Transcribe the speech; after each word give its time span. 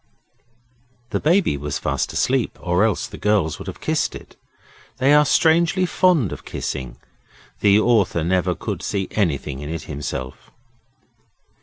The 1.11 1.19
Baby 1.19 1.57
was 1.57 1.77
fast 1.77 2.11
asleep 2.11 2.57
or 2.59 2.83
else 2.83 3.05
the 3.05 3.19
girls 3.19 3.59
would 3.59 3.67
have 3.67 3.79
kissed 3.79 4.15
it. 4.15 4.35
They 4.97 5.13
are 5.13 5.25
strangely 5.27 5.85
fond 5.85 6.31
of 6.31 6.43
kissing. 6.43 6.97
The 7.59 7.79
author 7.79 8.23
never 8.23 8.55
could 8.55 8.81
see 8.81 9.09
anything 9.11 9.59
in 9.59 9.69
it 9.69 9.83
himself. 9.83 10.49